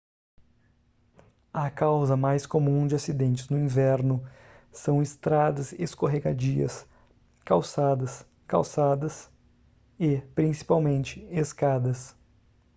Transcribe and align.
a 1.53 1.69
causa 1.69 2.17
mais 2.17 2.47
comum 2.47 2.87
de 2.87 2.95
acidentes 2.95 3.49
no 3.49 3.59
inverno 3.59 4.27
são 4.71 4.99
estradas 4.99 5.73
escorregadias 5.73 6.87
calçadas 7.45 8.25
calçadas 8.47 9.29
e 9.99 10.17
principalmente 10.33 11.23
escadas 11.29 12.15